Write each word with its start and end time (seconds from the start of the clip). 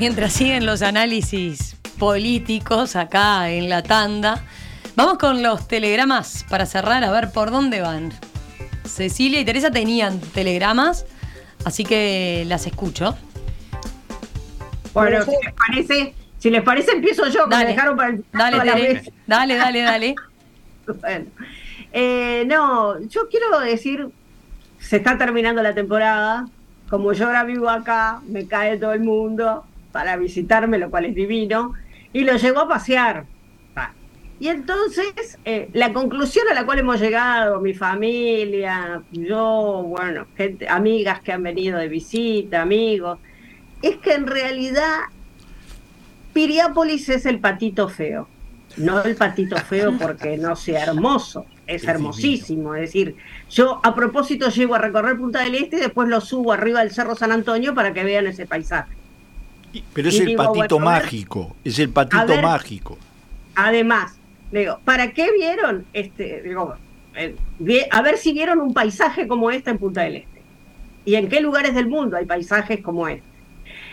mientras 0.00 0.32
siguen 0.32 0.64
los 0.64 0.80
análisis 0.80 1.76
políticos 1.98 2.96
acá 2.96 3.50
en 3.50 3.68
la 3.68 3.82
tanda, 3.82 4.42
vamos 4.96 5.18
con 5.18 5.42
los 5.42 5.68
telegramas 5.68 6.46
para 6.48 6.64
cerrar 6.64 7.04
a 7.04 7.10
ver 7.12 7.30
por 7.32 7.50
dónde 7.50 7.82
van. 7.82 8.10
Cecilia 8.86 9.40
y 9.40 9.44
Teresa 9.44 9.70
tenían 9.70 10.18
telegramas, 10.18 11.04
así 11.66 11.84
que 11.84 12.44
las 12.46 12.66
escucho. 12.66 13.14
Bueno, 14.94 15.22
si 15.22 15.32
les 15.32 15.54
parece, 15.54 16.14
si 16.38 16.48
les 16.48 16.62
parece 16.62 16.92
empiezo 16.92 17.28
yo, 17.28 17.46
que 17.46 17.56
me 17.56 17.66
dejaron 17.66 17.94
para 17.94 18.08
el 18.08 18.24
dale, 18.32 18.56
dale, 19.26 19.56
dale, 19.56 19.82
dale, 19.82 20.14
bueno, 21.00 21.26
eh, 21.92 22.44
no, 22.46 22.98
yo 23.06 23.28
quiero 23.28 23.60
decir, 23.60 24.08
se 24.78 24.96
está 24.96 25.18
terminando 25.18 25.62
la 25.62 25.74
temporada, 25.74 26.48
como 26.88 27.12
yo 27.12 27.26
ahora 27.26 27.44
vivo 27.44 27.68
acá, 27.68 28.22
me 28.26 28.46
cae 28.46 28.78
todo 28.78 28.94
el 28.94 29.00
mundo 29.00 29.66
para 29.92 30.16
visitarme, 30.16 30.78
lo 30.78 30.90
cual 30.90 31.06
es 31.06 31.14
divino, 31.14 31.72
y 32.12 32.24
lo 32.24 32.36
llevo 32.36 32.60
a 32.60 32.68
pasear. 32.68 33.26
Y 34.40 34.48
entonces, 34.48 35.38
eh, 35.44 35.68
la 35.74 35.92
conclusión 35.92 36.46
a 36.50 36.54
la 36.54 36.64
cual 36.64 36.78
hemos 36.78 36.98
llegado, 36.98 37.60
mi 37.60 37.74
familia, 37.74 39.02
yo, 39.12 39.84
bueno, 39.86 40.26
gente, 40.34 40.66
amigas 40.66 41.20
que 41.20 41.32
han 41.32 41.42
venido 41.42 41.78
de 41.78 41.88
visita, 41.88 42.62
amigos, 42.62 43.18
es 43.82 43.98
que 43.98 44.14
en 44.14 44.26
realidad 44.26 45.00
Piriápolis 46.32 47.10
es 47.10 47.26
el 47.26 47.38
patito 47.38 47.90
feo. 47.90 48.28
No 48.78 49.02
el 49.02 49.14
patito 49.14 49.56
feo 49.58 49.98
porque 49.98 50.38
no 50.38 50.56
sea 50.56 50.84
hermoso, 50.84 51.44
es 51.66 51.84
hermosísimo. 51.84 52.74
Es 52.74 52.82
decir, 52.82 53.16
yo 53.50 53.80
a 53.82 53.94
propósito 53.94 54.48
llego 54.48 54.74
a 54.74 54.78
recorrer 54.78 55.18
Punta 55.18 55.42
del 55.42 55.56
Este 55.56 55.76
y 55.76 55.80
después 55.80 56.08
lo 56.08 56.22
subo 56.22 56.52
arriba 56.52 56.80
del 56.80 56.92
Cerro 56.92 57.14
San 57.14 57.32
Antonio 57.32 57.74
para 57.74 57.92
que 57.92 58.04
vean 58.04 58.26
ese 58.26 58.46
paisaje. 58.46 58.99
Pero 59.92 60.08
es 60.08 60.20
el 60.20 60.34
patito 60.34 60.78
mágico, 60.78 61.56
es 61.64 61.78
el 61.78 61.90
patito 61.90 62.42
mágico. 62.42 62.98
Además, 63.54 64.18
digo, 64.50 64.80
¿para 64.84 65.12
qué 65.12 65.30
vieron 65.32 65.86
este? 65.92 66.42
Digo, 66.42 66.74
eh, 67.14 67.36
a 67.90 68.02
ver 68.02 68.18
si 68.18 68.32
vieron 68.32 68.60
un 68.60 68.72
paisaje 68.74 69.28
como 69.28 69.50
este 69.50 69.70
en 69.70 69.78
Punta 69.78 70.02
del 70.02 70.16
Este. 70.16 70.42
¿Y 71.04 71.14
en 71.14 71.28
qué 71.28 71.40
lugares 71.40 71.74
del 71.74 71.88
mundo 71.88 72.16
hay 72.16 72.26
paisajes 72.26 72.80
como 72.80 73.08
este? 73.08 73.24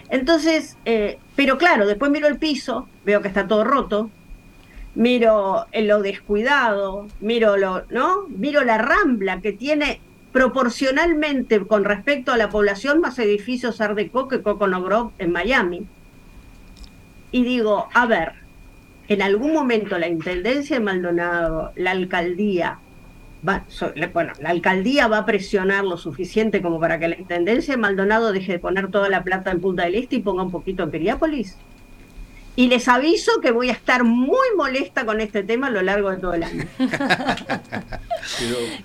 Entonces, 0.09 0.78
eh, 0.86 1.19
pero 1.36 1.58
claro, 1.58 1.86
después 1.86 2.12
miro 2.12 2.28
el 2.28 2.38
piso, 2.38 2.88
veo 3.06 3.22
que 3.22 3.28
está 3.28 3.47
todo 3.47 3.64
roto, 3.64 4.09
miro 4.95 5.66
lo 5.73 6.02
descuidado, 6.02 7.08
miro 7.19 7.58
lo, 7.58 7.84
¿no? 7.89 8.28
Miro 8.30 8.64
la 8.64 8.78
rambla 8.78 9.41
que 9.41 9.53
tiene 9.53 10.02
proporcionalmente 10.31 11.66
con 11.66 11.83
respecto 11.86 12.31
a 12.31 12.38
la 12.38 12.50
población 12.50 13.02
más 13.02 13.17
edificios 13.20 13.81
Art 13.81 13.95
Deco 13.95 14.28
que 14.28 14.42
Coconut 14.42 14.86
Grove 14.86 15.11
en 15.19 15.31
Miami. 15.31 15.88
Y 17.31 17.44
digo, 17.44 17.88
a 17.94 18.06
ver, 18.06 18.34
en 19.08 19.22
algún 19.22 19.53
momento 19.53 19.97
la 19.97 20.08
Intendencia 20.08 20.78
de 20.78 20.84
Maldonado, 20.84 21.72
la 21.75 21.92
alcaldía, 21.92 22.80
va, 23.47 23.66
bueno, 24.14 24.34
la 24.39 24.50
alcaldía 24.50 25.08
va 25.08 25.19
a 25.19 25.25
presionar 25.25 25.84
lo 25.84 25.97
suficiente 25.97 26.62
como 26.62 26.80
para 26.80 27.00
que 27.00 27.08
la 27.08 27.17
Intendencia 27.17 27.73
de 27.73 27.81
Maldonado 27.81 28.31
deje 28.31 28.53
de 28.53 28.59
poner 28.59 28.89
toda 28.89 29.09
la 29.09 29.23
plata 29.23 29.52
en 29.52 29.62
Punta 29.62 29.84
del 29.84 29.95
Este 29.95 30.17
y 30.17 30.19
ponga 30.19 30.44
un 30.44 30.52
poquito 30.52 30.84
en 30.84 30.91
Periápolis. 30.91 31.58
Y 32.56 32.67
les 32.69 32.88
aviso 32.88 33.39
que 33.39 33.52
voy 33.52 33.69
a 33.69 33.73
estar 33.73 34.03
muy 34.03 34.47
molesta 34.56 35.06
con 35.06 35.22
este 35.22 35.44
tema 35.44 35.67
a 35.67 35.69
lo 35.69 35.84
largo 35.84 36.09
de 36.09 36.17
todo 36.17 36.34
el 36.34 36.44
año. 36.44 36.66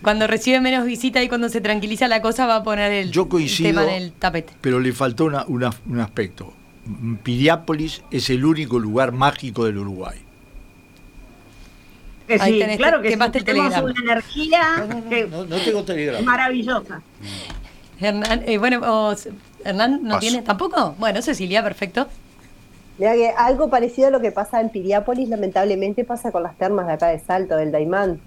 cuando 0.02 0.26
recibe 0.26 0.60
menos 0.60 0.84
visita 0.84 1.22
y 1.22 1.28
cuando 1.28 1.48
se 1.48 1.60
tranquiliza 1.60 2.08
la 2.08 2.22
cosa 2.22 2.46
va 2.46 2.56
a 2.56 2.62
poner 2.62 2.92
el, 2.92 3.10
tema 3.10 3.82
en 3.84 4.02
el 4.02 4.12
tapete. 4.12 4.52
Pero 4.60 4.80
le 4.80 4.92
faltó 4.92 5.24
un 5.46 6.00
aspecto. 6.00 6.52
Piriápolis 7.22 8.02
es 8.10 8.30
el 8.30 8.44
único 8.44 8.78
lugar 8.78 9.12
mágico 9.12 9.64
del 9.64 9.78
Uruguay. 9.78 10.18
sí, 12.28 12.62
claro 12.76 13.02
que, 13.02 13.16
tenemos 13.44 13.76
una 13.76 14.00
energía 14.00 14.86
maravillosa. 16.22 17.02
Hernán, 18.00 18.42
eh, 18.46 18.58
bueno, 18.58 19.14
Hernán 19.64 20.02
no 20.02 20.18
tiene 20.18 20.42
tampoco. 20.42 20.96
Bueno, 20.98 21.22
Cecilia, 21.22 21.62
perfecto. 21.62 22.08
Mira 22.98 23.14
que 23.14 23.30
algo 23.30 23.70
parecido 23.70 24.08
a 24.08 24.10
lo 24.10 24.20
que 24.20 24.32
pasa 24.32 24.60
en 24.60 24.70
Piriápolis, 24.70 25.28
lamentablemente 25.28 26.04
pasa 26.04 26.32
con 26.32 26.42
las 26.42 26.56
termas 26.56 26.86
de 26.86 26.92
acá 26.94 27.08
de 27.08 27.20
Salto, 27.20 27.56
del 27.56 27.72
Daimán, 27.72 28.20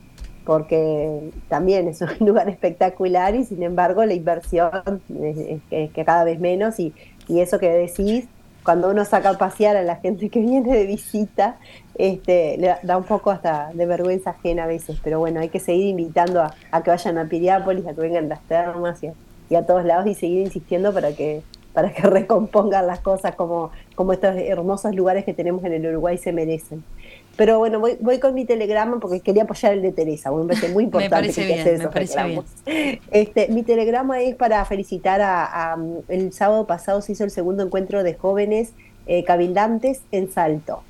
porque 0.45 1.31
también 1.50 1.88
es 1.88 2.01
un 2.01 2.09
lugar 2.25 2.47
espectacular 2.50 3.35
y 3.35 3.45
sin 3.45 3.63
embargo 3.63 4.06
la 4.06 4.13
inversión 4.13 5.01
es, 5.72 5.91
que 5.91 6.06
cada 6.06 6.23
vez 6.23 6.39
menos 6.39 6.79
y, 6.79 6.94
eso 7.28 7.57
que 7.57 7.69
decís, 7.69 8.25
cuando 8.63 8.89
uno 8.89 9.03
saca 9.03 9.31
a 9.31 9.38
pasear 9.38 9.75
a 9.75 9.83
la 9.83 9.95
gente 9.97 10.29
que 10.29 10.39
viene 10.41 10.72
de 10.72 10.85
visita, 10.85 11.57
este, 11.95 12.57
le 12.57 12.75
da 12.83 12.97
un 12.97 13.03
poco 13.03 13.31
hasta 13.31 13.72
de 13.73 13.85
vergüenza 13.85 14.31
ajena 14.31 14.66
a 14.66 14.67
veces, 14.67 15.00
pero 15.03 15.19
bueno, 15.19 15.39
hay 15.39 15.50
que 15.50 15.59
seguir 15.59 15.88
invitando 15.88 16.41
a, 16.41 16.83
que 16.83 16.89
vayan 16.91 17.17
a 17.17 17.25
Piriápolis, 17.25 17.88
a 17.88 17.94
que 17.94 18.01
vengan 18.01 18.29
las 18.29 18.41
termas 18.44 19.00
y 19.50 19.56
a 19.56 19.66
todos 19.66 19.85
lados 19.85 20.07
y 20.07 20.13
seguir 20.13 20.41
insistiendo 20.41 20.94
para 20.94 21.13
que 21.13 21.44
para 21.75 21.91
que 21.91 22.01
recompongan 22.07 22.88
las 22.88 23.01
cosas 23.01 23.35
como, 23.35 23.69
como 23.94 24.13
estos 24.13 24.35
hermosos 24.35 24.95
lugares 24.95 25.25
que 25.25 25.33
tenemos 25.33 25.63
en 25.66 25.73
el 25.73 25.85
Uruguay 25.85 26.17
se 26.17 26.31
merecen. 26.31 26.83
Pero 27.38 27.59
bueno, 27.59 27.79
voy, 27.79 27.97
voy 28.00 28.19
con 28.19 28.34
mi 28.34 28.46
telegrama 28.46 29.00
porque 29.00 29.19
quería 29.19 29.44
apoyar 29.44 29.73
el 29.73 29.81
de 29.81 29.91
Teresa, 29.91 30.31
me 30.31 30.46
parece 30.46 30.69
muy 30.69 30.85
importante 30.85 31.34
que 31.34 31.46
bien, 31.46 31.78
me 31.79 31.88
parece 31.90 32.23
bien. 32.23 33.00
Este, 33.12 33.50
mi 33.50 33.63
telegrama 33.63 34.22
es 34.22 34.35
para 34.35 34.63
felicitar 34.66 35.22
a, 35.22 35.78
el 36.07 36.31
sábado 36.31 36.66
pasado 36.66 37.01
se 37.01 37.12
hizo 37.12 37.24
el 37.25 37.31
segundo 37.31 37.63
encuentro 37.63 38.03
de 38.03 38.13
jóvenes 38.13 38.72
eh, 39.07 39.24
cabildantes 39.24 40.01
en 40.12 40.31
Salto. 40.31 40.84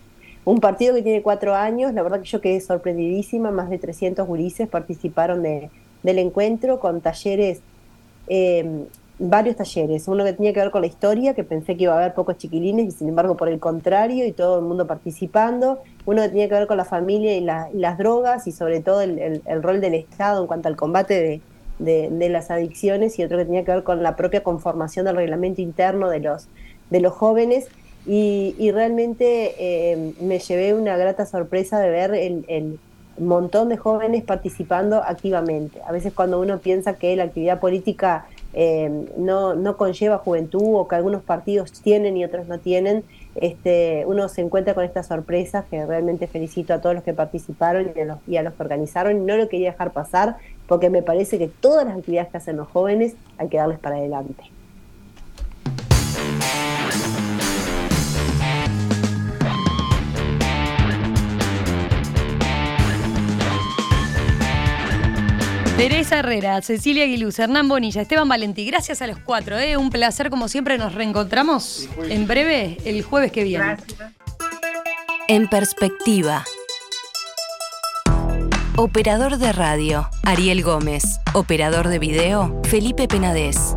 Un 0.44 0.59
partido 0.59 0.94
que 0.94 1.01
tiene 1.01 1.23
cuatro 1.23 1.55
años, 1.55 1.94
la 1.94 2.03
verdad 2.03 2.19
que 2.22 2.28
yo 2.28 2.39
quedé 2.39 2.61
sorprendidísima, 2.61 3.50
más 3.50 3.69
de 3.72 3.79
300 3.79 4.28
gurises 4.28 4.67
participaron 4.67 5.41
de, 5.41 5.72
del 6.03 6.19
encuentro 6.19 6.79
con 6.79 7.01
talleres 7.01 7.61
eh, 8.28 8.85
varios 9.17 9.55
talleres, 9.55 10.07
uno 10.07 10.25
que 10.25 10.33
tenía 10.33 10.53
que 10.53 10.59
ver 10.59 10.71
con 10.71 10.81
la 10.81 10.87
historia, 10.87 11.33
que 11.33 11.43
pensé 11.43 11.77
que 11.77 11.83
iba 11.83 11.93
a 11.93 11.97
haber 11.97 12.13
pocos 12.13 12.37
chiquilines 12.37 12.87
y 12.87 12.91
sin 12.91 13.09
embargo 13.09 13.37
por 13.37 13.47
el 13.47 13.59
contrario 13.59 14.25
y 14.25 14.33
todo 14.33 14.59
el 14.59 14.65
mundo 14.65 14.87
participando, 14.87 15.81
uno 16.05 16.21
que 16.23 16.29
tenía 16.29 16.49
que 16.49 16.55
ver 16.55 16.67
con 16.67 16.77
la 16.77 16.85
familia 16.85 17.35
y, 17.35 17.41
las 17.41 17.97
drogas 17.97 18.47
y 18.47 18.51
sobre 18.51 18.81
todo 18.81 19.01
el, 19.01 19.41
rol 19.61 19.79
del 19.79 19.93
Estado 19.93 20.41
en 20.41 20.47
cuanto 20.47 20.67
al 20.67 20.75
combate 20.75 21.41
de, 21.79 22.29
las 22.29 22.51
adicciones 22.51 23.17
y 23.17 23.23
otro 23.23 23.37
que 23.37 23.45
tenía 23.45 23.63
que 23.63 23.71
ver 23.71 23.83
con 23.83 24.03
la 24.03 24.15
propia 24.15 24.43
conformación 24.43 25.05
del 25.05 25.15
reglamento 25.15 25.61
interno 25.61 26.09
de 26.09 26.19
los, 26.19 26.47
de 26.89 26.99
los 26.99 27.13
jóvenes. 27.13 27.67
Y, 28.05 28.69
realmente 28.71 29.55
eh, 29.57 30.13
me 30.21 30.39
llevé 30.39 30.73
una 30.73 30.95
grata 30.97 31.25
sorpresa 31.25 31.79
de 31.79 31.89
ver 31.89 32.13
el 32.13 32.79
montón 33.17 33.69
de 33.69 33.77
jóvenes 33.77 34.23
participando 34.23 35.01
activamente. 35.03 35.81
A 35.87 35.91
veces 35.91 36.13
cuando 36.13 36.39
uno 36.39 36.59
piensa 36.59 36.95
que 36.95 37.15
la 37.15 37.23
actividad 37.23 37.59
política 37.59 38.25
eh, 38.57 38.89
no, 39.17 39.53
no 39.53 39.75
conlleva 39.75 40.17
juventud 40.17 40.75
o 40.75 40.88
que 40.88 40.95
algunos 40.95 41.21
partidos 41.21 41.73
tienen 41.73 42.16
y 42.16 42.23
otros 42.23 42.47
no 42.47 42.57
tienen, 42.57 43.03
este, 43.35 44.05
uno 44.07 44.29
se 44.29 44.41
encuentra 44.41 44.73
con 44.73 44.85
estas 44.85 45.07
sorpresas 45.07 45.66
que 45.66 45.85
realmente 45.85 46.25
felicito 46.25 46.73
a 46.73 46.79
todos 46.79 46.95
los 46.95 47.03
que 47.03 47.13
participaron 47.13 47.91
y 47.93 47.99
a 47.99 48.05
los, 48.05 48.17
y 48.27 48.38
a 48.38 48.43
los 48.43 48.53
que 48.53 48.63
organizaron 48.63 49.25
no 49.25 49.35
lo 49.35 49.49
quería 49.49 49.71
dejar 49.71 49.91
pasar 49.91 50.38
porque 50.67 50.89
me 50.89 51.03
parece 51.03 51.38
que 51.38 51.49
todas 51.49 51.85
las 51.85 51.97
actividades 51.97 52.31
que 52.31 52.38
hacen 52.38 52.55
los 52.55 52.69
jóvenes 52.69 53.16
hay 53.38 53.49
que 53.49 53.57
darles 53.57 53.77
para 53.77 53.97
adelante. 53.97 54.43
Teresa 65.77 66.19
Herrera, 66.19 66.61
Cecilia 66.61 67.03
Aguiluz, 67.03 67.37
Hernán 67.37 67.67
Bonilla, 67.67 68.01
Esteban 68.01 68.29
Valentí, 68.29 68.66
gracias 68.66 69.01
a 69.01 69.07
los 69.07 69.19
cuatro. 69.19 69.59
¿eh? 69.59 69.75
Un 69.75 69.89
placer, 69.89 70.29
como 70.29 70.47
siempre, 70.47 70.77
nos 70.77 70.93
reencontramos 70.93 71.89
en 72.09 72.27
breve 72.27 72.77
el 72.85 73.03
jueves 73.03 73.33
que 73.33 73.43
viene. 73.43 73.75
En 75.27 75.49
perspectiva. 75.49 76.45
Operador 78.77 79.37
de 79.37 79.51
radio, 79.51 80.09
Ariel 80.23 80.63
Gómez. 80.63 81.19
Operador 81.33 81.89
de 81.89 81.99
video, 81.99 82.61
Felipe 82.63 83.09
Penadez. 83.09 83.74